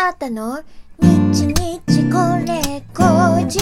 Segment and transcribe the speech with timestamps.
[0.00, 0.62] あったの？
[1.00, 3.58] 日日これ後日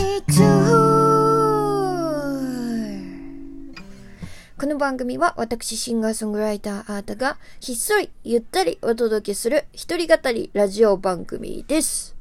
[4.59, 12.15] この番組は私シンガーソングライターアータがひっそりゆったりお届けする一人語りラジオ番組です。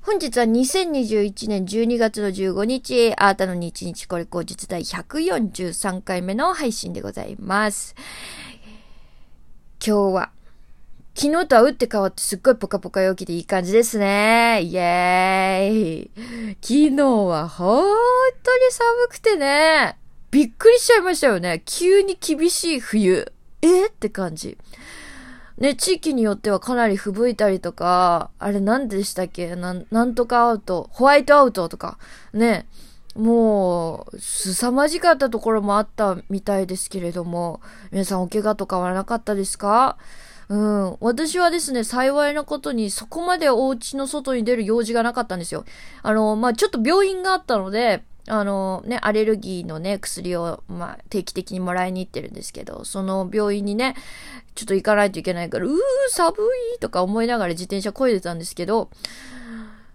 [0.00, 7.94] 本日は2021年12月の15日、アータの日日これ後日第143回目の配信でございます。
[9.86, 10.30] 今日は
[11.20, 14.62] 昨日とは打って変わってすっごいポカポカ陽気でいい感じですね。
[14.62, 16.10] イエーイ。
[16.62, 17.84] 昨日は本
[18.44, 19.98] 当に寒くてね、
[20.30, 21.60] びっくりしちゃいましたよね。
[21.64, 23.32] 急に厳しい冬。
[23.62, 23.86] え？
[23.86, 24.58] って感じ。
[25.56, 29.56] ね、地域によってはかなり吹雪いたりとか、あれ何でしたっけ？
[29.56, 31.98] なん、なんとかアウト、ホワイトアウトとか、
[32.32, 32.68] ね、
[33.16, 39.98] もう、凄まじかったところもあったみたいですけれども、皆さんお怪我とかはなかったですか？
[40.48, 40.96] うん。
[41.00, 45.64] 私はですね、幸いなことにそこまでお家の外に出る用事がなかったんですよ。
[46.02, 53.94] あの、まあ、ちょっと病院があったので、あのね、アレルギーのね、薬を、まあ、定期的にもらいに行ってるんですけど、その病院にね、
[54.54, 55.72] ちょっと行かないといけないから、うー、
[56.10, 56.34] 寒
[56.76, 58.90] いとか思いながら自転車漕いでたんですけど、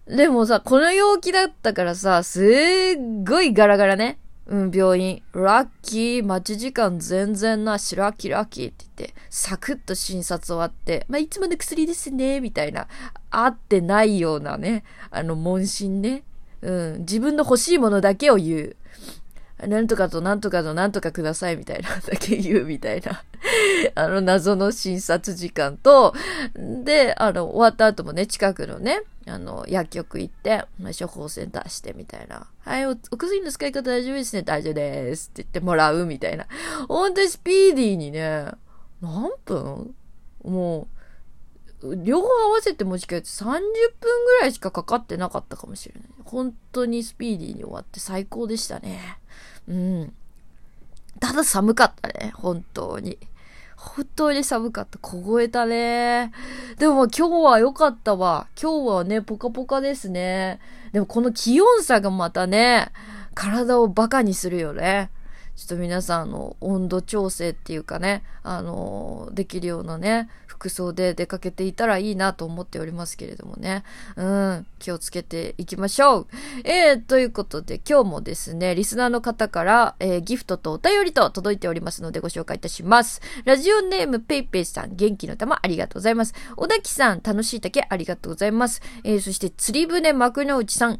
[0.07, 4.19] でもさ、この陽気だったからさ、すっごいガラガラね。
[4.45, 5.23] うん、病院。
[5.33, 12.87] ラッキー、待ち時間全然なし、ラッキーラッキーって言って、サクッと診察終わって、まあ、いつもの薬ですね、みたいな、
[13.31, 16.23] 合ってないようなね、あの、問診ね。
[16.61, 18.75] うん、自分の欲しいものだけを言う。
[19.67, 23.23] なんとかとなんとかとなんとかくださいみたいなだけ言うみたいな。
[23.95, 26.13] あの謎の診察時間と、
[26.55, 32.47] で、あの、終わった後もね、近くのね、あの、薬局行って、まあ、処方箋出してみたいな。
[32.59, 34.43] はい、お、お薬の使い方大丈夫ですね。
[34.43, 35.29] 大丈夫です。
[35.29, 36.47] って言ってもらうみたいな。
[36.87, 38.47] ほんとスピーディーにね、
[39.01, 39.95] 何分？
[40.43, 40.87] も
[41.81, 43.59] う、両方合わせてもしかして30分
[44.25, 46.03] ぐらいしかかかってなかったかもしれない。
[46.23, 49.19] 本当にスピーディーに終わって最高でしたね。
[49.67, 50.13] うん。
[51.19, 52.31] ただ寒かったね。
[52.35, 53.17] 本当に。
[53.75, 54.97] 本当に寒かった。
[54.99, 56.31] 凍えたね。
[56.77, 58.47] でも今日は良かったわ。
[58.61, 60.59] 今日はね、ポカポカですね。
[60.91, 62.87] でもこの気温差がまたね、
[63.33, 65.09] 体をバカにするよね。
[65.55, 73.83] ちょっと皆さん、あの、温度調整っていうかね、あの、できるようなね、服装で出かけていたらいいなと思っておりますけれどもね。
[74.15, 76.27] うん、気をつけていきましょう。
[76.63, 83.21] えー、ということで今日もですね、リスナーの方から、えー、ギフトとお便りと届いておりますのでご紹介いたします。
[83.45, 86.33] ラジオネームペイペイさん、元気の玉ありがとうございます。
[86.55, 88.81] 小滝さん、楽しい竹ありがとうございます。
[89.03, 90.99] えー、そして釣り船幕の内さん、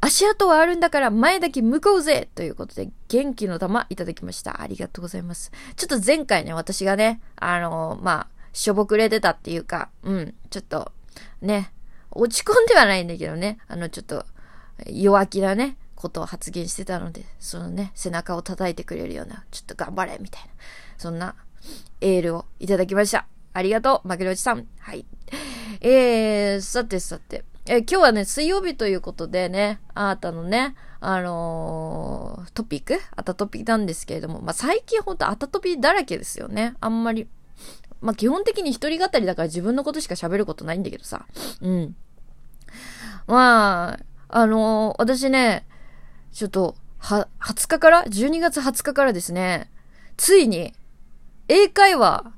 [0.00, 4.62] 足跡はあるんだから前だけ向こうぜということで、元気の玉いただきました。
[4.62, 5.50] ありがとうございます。
[5.76, 10.92] ちょっと前回ね、私がね、あのー、まあ、しょぼくれてたっていうか、うん、ちょっと、
[11.42, 11.72] ね、
[12.12, 14.24] 落ち込んではないんだけどね、あの、ちょっと、
[14.86, 20.48] 弱気なね、ことを発言してたので、そのね、背中を叩いてくれるような、ちょっと頑張れ、みたいな、
[20.96, 21.34] そんな、
[22.00, 23.26] エールをいただきました。
[23.52, 24.66] ありがとう、マケロチさん。
[24.78, 25.04] はい。
[25.80, 32.98] えー、さてさて、え、今日はね、水曜日ということでね、あなたのね、あのー、トピック？
[33.14, 36.74] あたトピなんですけれども、まあ、最近ほんとあたトピだらけですよね。
[36.80, 37.28] あんまり、
[38.00, 41.26] まあ、基本的に一人語りだから自分のことしか喋ることないんだけどさ。
[41.60, 41.94] うん。
[43.26, 45.66] まあ、あのー、私ね、
[46.32, 49.70] ちょっと、は、20日から ?12 月20日からですね、
[50.16, 50.72] ついに、
[51.48, 52.32] 英会話、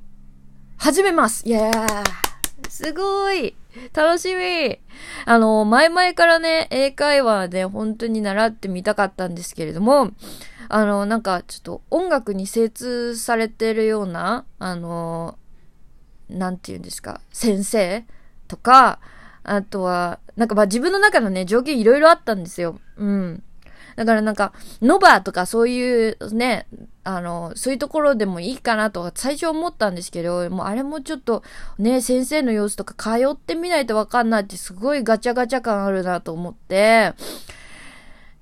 [0.76, 2.04] 始めますイェー
[2.68, 3.54] すごい
[3.94, 4.78] 楽しみ
[5.24, 10.10] あの、前々からね、英会話で本当に習ってみたかったんですけれども、
[10.68, 15.38] あの、なんかちょっと音楽に精通されてるような、あの、
[16.28, 18.04] なんて言うんですか、先生
[18.48, 19.00] とか、
[19.42, 22.80] あとは、なんかまあ自分の中のね、条件いろいろあったんですよ。
[22.96, 23.42] うん。
[24.00, 26.66] だからなんか、ノバとかそういうね、
[27.04, 31.42] あの、そういうところでもいいかなとか最初思ったんですけど、もうあれもちょっと
[31.78, 37.12] ね、先生の様子とか通ってみないとわかんないってすごいガチャガチャ感あるなと思って、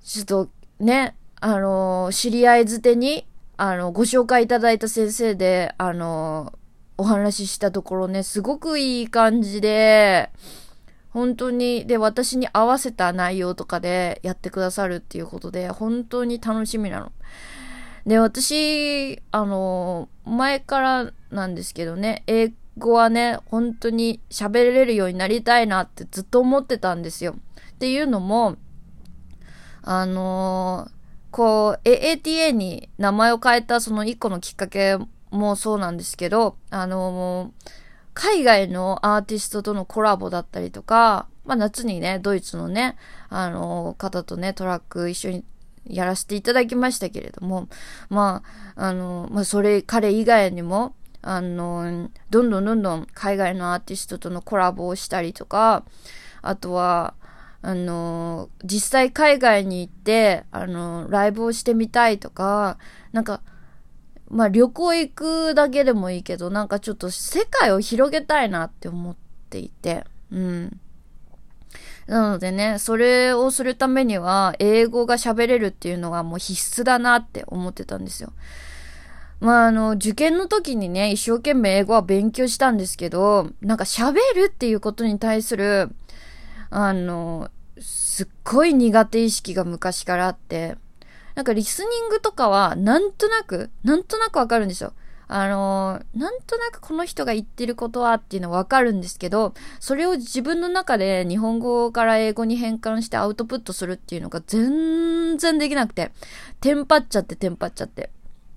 [0.05, 0.49] ちょっと
[0.79, 6.53] ね、あの、知り合いづてに、あの、ご紹介いただいた先生で、あの、
[6.97, 10.31] お話ししたところね、すごくいい感じで、
[11.11, 17.13] 本当に、で、私に合わせた内容とかでやってくださるっていうことで、本当に楽しみなの。
[18.07, 27.37] で、私、あの、前からなんですけどね、英語はね、本当に喋れるようになりたいなってずっと思ってたんですよ。
[27.73, 28.57] っていうのも、
[29.83, 30.89] あの
[31.31, 34.99] こう、AATA に名前を変えたその一個のきっかけ
[35.31, 37.53] もそうなんですけど、あの
[38.19, 42.97] 海外のアーティストとのコラボだったりとか、まあ夏にね、ドイツのね、
[43.29, 45.45] あの、方とね、トラック一緒に
[45.87, 47.69] やらせていただきましたけれども、
[48.09, 48.43] ま
[48.75, 55.85] あ、あの、まあそれ、彼以外にも、あの、どんどんどんどん海外のアーティストとのコラボをしたりとか、
[56.43, 57.15] あとは、
[57.63, 62.79] あの、実際海外に行って、あの、ライブをしてみたいとか、
[63.13, 63.43] なんか、
[64.31, 69.17] まあ旅行行くだけでもいいけど、なんかちょっと世界を広げたいなって思っ
[69.51, 70.81] ていて、うん。
[72.07, 78.33] なのでね、それをするためには、英語が喋れるっていうのがもう必須だなって思ってたんですよ。
[79.41, 85.91] まあ、あの、受験の時にね、一生懸命英語は勉強したんですけど、なんか喋るっていうことに対する、
[86.71, 90.77] あの、すっごい苦手意識が昔からあって、
[91.39, 94.93] なんかリスニングとかは、なんとなく、なんとなくわかるんですよ。
[95.29, 106.11] あのなんとなくこの人が言ってることはっていうのはわかるんですけど、それを自分の中で日本語から英語に変換してアウトプットするっていうのが全然できなくて、
[106.61, 108.11] テンパっちゃってテンパっちゃって。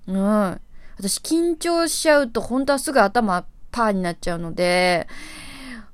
[0.07, 0.61] うん。
[0.97, 5.07] 私緊張しちゃうと本当はすぐ頭パーになっちゃうので、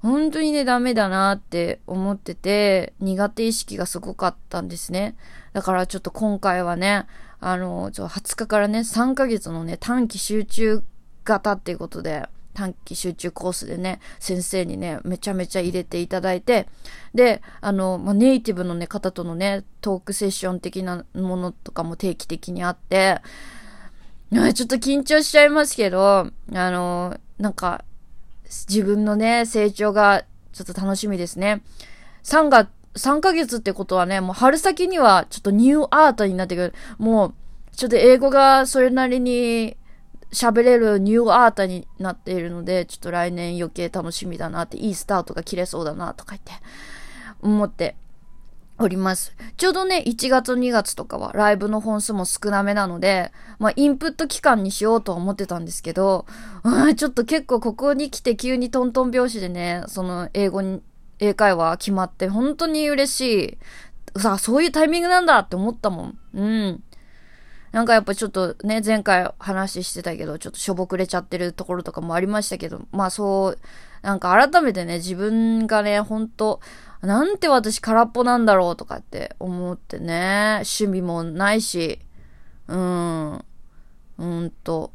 [0.01, 5.15] 本当にね、ダメだなって思ってて、苦手意識がすごかったんですね。
[5.53, 7.07] だからちょっと今回はね、
[7.39, 10.83] あの、ちょ20日からね、3ヶ月のね、短期集中
[11.23, 16.67] 型っていうことで、短期集中コースでね、先生にね、めちゃめちゃ入れていただいて、
[17.13, 23.21] で、あの、まあ、ネイティブのね、方とのね、トークセッション的なものとかも定期的にあって、
[24.31, 27.85] ちょっと緊張しちゃいますけど、あの、なんか、
[28.69, 30.23] 自分のね、成長が
[30.53, 31.61] ちょっと楽しみですね。
[32.23, 36.73] 3月、3ヶ月ってことはね、もう春先にはちょっとニューアートになってくる。
[36.97, 37.33] もう、
[37.75, 39.77] ちょっと英語がそれなりに
[40.31, 46.53] 喋れるニューアートになっているので、ちょっと来年余計楽しみだなって、いいスタートが切れそうだなとか言って、
[47.41, 47.95] 思って
[48.79, 49.35] おります。
[49.57, 56.25] ちょうどね、1月2月とかはライブの本数も少なめなので、まあ、インプット期間にしようと思ってたんですけど、
[56.95, 60.81] ちょっと結構ここに来て急にトントン拍子でね、その英語に、
[61.19, 63.57] 英会話決まって本当に嬉し
[64.15, 64.19] い。
[64.19, 66.17] さあ、そういうタイミングなんだって思ったもん。
[66.33, 66.83] うん。
[67.71, 73.59] なんかやっぱちょっとね、前回話してたけど、ちょっとしょぼくれちゃってるところとかもありましたけど、まあそう、
[74.01, 76.61] なんか改めてね、自分がね、ほんと、
[77.01, 81.99] なんて私空っぽなんだろうとかって思ってね、趣味もないし、
[82.67, 83.45] うん、
[84.17, 84.91] うんと、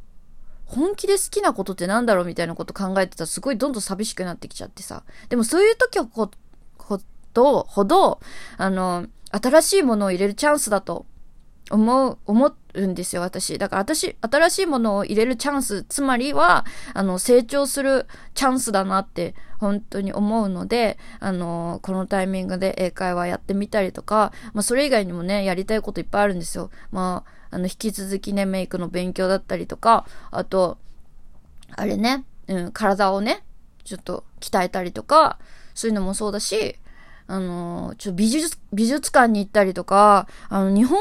[0.67, 5.05] 本気で好きなことってなんだろうみたいなこと考えてたらすごいどんどん寂しくなってきちゃってさ。
[5.29, 6.31] でもそういう時はこ、
[6.79, 7.01] こ
[7.33, 8.21] と、ほど、
[8.57, 11.07] あの、新しいものを入れるチャンスだと
[11.73, 13.59] 思う、思うんですよ、私。
[13.59, 26.71] だから私、新しいものを入れるチャンス、つまりは、あの、成長するチャンスだなって、本当に思うので、あの、このタイミングで英会話やってみたりとか、まあ、それ以外にもね、やりたいこといっぱいあるんですよ。
[26.91, 30.79] まあ、あの、引き続きね、メイクの勉強だったりとか、あと、
[31.75, 33.45] あれね、うん、体をね、
[33.85, 35.39] ちょっと鍛えたりとか、
[35.75, 36.77] そういうのもそうだし、
[37.27, 40.99] あの、ちょっと美術、美術館に行ったりとか、あの、日本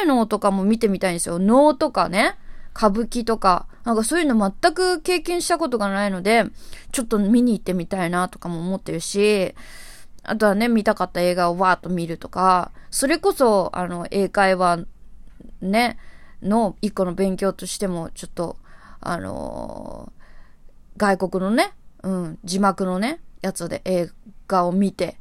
[0.00, 1.38] 芸能とかも見てみたいんですよ。
[1.38, 2.36] 能とかね、
[2.76, 6.44] 歌舞伎とか、なんかそういうの全く経験したことがないので、
[6.92, 9.54] ちょっと見に行ってみたいなとかも思ってるし、
[10.22, 14.80] あとはね、見たかった映画をわーっと見るとか、それこそ、あの、英会話、
[15.62, 15.98] ね、
[16.42, 18.56] の一個の勉強としても、ちょっと、
[19.00, 24.10] あのー、外国のね、うん、字幕のね、やつで映
[24.46, 25.18] 画を見て、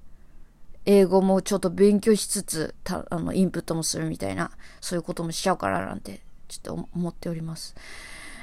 [0.91, 4.49] 英語もちょっと勉強しつつ、たあの、インプットもするみたいな、
[4.81, 7.75] そういうこともしちゃうからなんて、ちょっと思っております。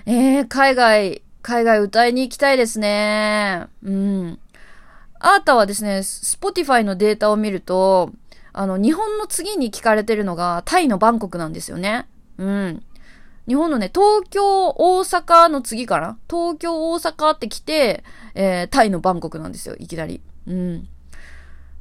[0.07, 3.67] えー、海外、海外歌いに行きたいですね。
[3.83, 4.39] うん。
[5.19, 8.13] あーたはですね、Spotify のデータを見ると、
[8.53, 12.07] あの、日本の次に聞かれてるのが、タイのバンコクなんですよね。
[12.39, 12.83] うん。
[13.49, 16.17] 日本のね、東京、大阪の次かな？
[16.31, 20.21] 東京、大阪って来て、えー、タイのバンコクなんですよ、いきなり。
[20.47, 20.89] うん。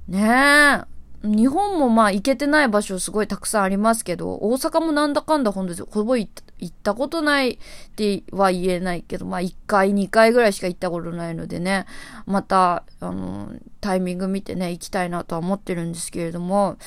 [0.08, 0.96] ねえ。
[1.28, 6.30] 日本もまあ行けてない場所すごいたくさんありますけど、大阪もなんだかんだほんとほぼ行
[6.64, 7.58] ったことないっ
[7.96, 11.88] ては言えないけど、まあ1回2回ぐらいしか行ったことないのでね、
[12.28, 16.78] また、あの、タイミング見てね、行きたいなとは思ってるんですけれども、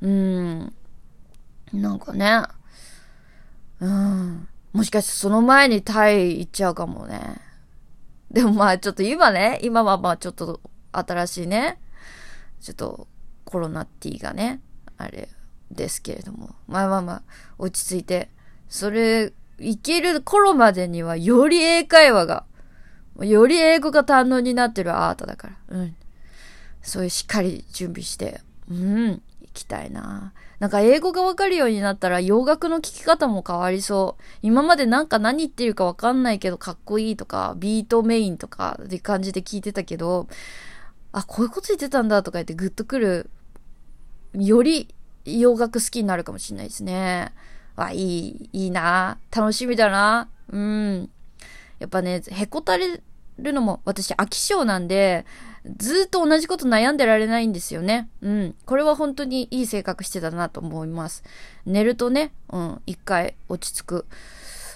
[0.00, 0.72] うーん、
[1.72, 2.42] なんかね、
[3.80, 7.40] うん、もしかしてその前にタイ行っちゃうかもね。
[8.30, 10.60] でもまあちょっと今ね、今はまあちょっと
[10.92, 11.78] 新しいね、
[12.60, 13.08] ちょっと
[13.44, 14.60] コロナティーがね、
[14.96, 15.28] あれ
[15.70, 16.54] ですけれども。
[16.66, 17.22] まあまあまあ、
[17.58, 18.30] 落ち着いて、
[18.68, 22.44] それ、いける頃までにはより英会話が、
[23.20, 25.56] より英語が堪能になってるアートだから。
[25.68, 25.96] うん。
[26.82, 29.20] そういうしっかり準備して、うん、行
[29.52, 30.32] きたいな。
[30.58, 34.22] なんか英語がわかるようになったら洋楽の聴き方も変わりそう。
[34.42, 40.28] 今までなんか何言ってるかわかんないけどかっこいいとか、ビートメインとかって感じで聞いてたけど、
[41.12, 43.30] あ、こういうこと言ってたんだとか言ってグッとくる、
[44.34, 47.32] より洋楽好きになるかもしれないですね。
[47.76, 49.18] あ、いい、いいな。
[49.34, 50.28] 楽しみだな。
[50.50, 51.10] うん。
[51.78, 53.00] やっぱね、へこたれ
[53.38, 55.26] るのも、私飽き性なんで、
[55.76, 58.08] ずっと同じこと悩んでられないんですよね。
[58.20, 58.54] うん。
[58.64, 61.22] これは本当にいい性格してたなと思います。
[61.66, 64.06] 寝るとね、うん、一回落ち着く。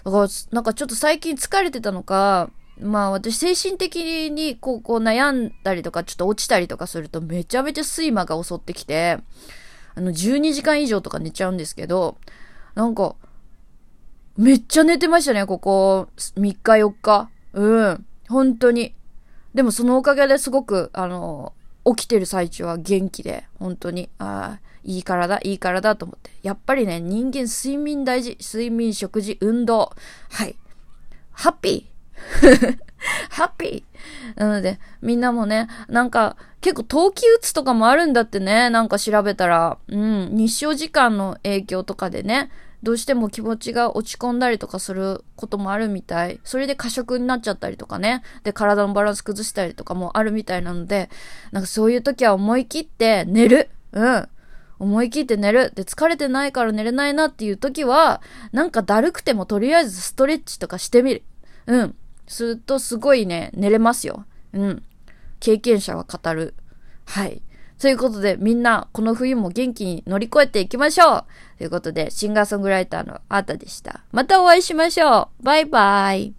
[0.04, 2.50] だから、なんかちょっと最近疲れてたのか、
[2.82, 9.18] まあ私精神的にこう、こう悩んだりとかちょっと落ちたりとかするとめちゃめちゃ睡魔が襲ってきて、
[9.94, 12.16] あの12時間以上とか寝ちゃうんですけど、
[12.74, 13.14] なんか、
[14.36, 17.30] めっちゃ寝てましたね、ここ3日4日。
[17.52, 18.06] うん。
[18.28, 18.94] 本当に。
[19.54, 21.52] でもそのおかげですごく、あの、
[21.84, 26.30] 起きてる最中は元気で、本当に、ああ、いい体、いい体と思って。
[26.42, 28.38] やっぱりね、人間睡眠大事。
[28.40, 29.92] 睡眠、食事、運動。
[30.30, 30.56] はい。
[31.32, 31.91] ハッピー
[33.30, 39.78] ハッピーなので、みんなもね、なんか、結構冬季うつとかもあるんだってね、なんか調べたら。
[39.88, 42.50] うん、日照時間の影響とかでね、
[42.82, 46.40] どうしても気持ちが落ち込んだりとかすることもあるみたい。
[46.44, 48.22] それで過食になっちゃったりとかね。
[48.42, 51.08] で、体のバランス崩したりとかもあるみたいなので、
[51.52, 53.70] なんかそういう時は思い切って寝る。
[53.92, 54.28] うん。
[54.80, 55.72] 思い切って寝る。
[55.74, 61.22] で、疲れてないから寝れないなっていう時は、なんかだるくてもとりあえずストレッチとかしてみる。
[61.66, 61.94] うん。
[62.26, 64.24] するとすごいね、寝れますよ。
[64.52, 64.82] うん。
[65.40, 66.54] 経験者は語る。
[67.06, 67.42] はい。
[67.78, 71.24] ということで、みんな、この冬も元気に乗り越えていきましょう
[71.58, 74.04] ということで、シンガーソングライターのあーたでした。
[74.12, 76.32] またお会いしましょうバイバイ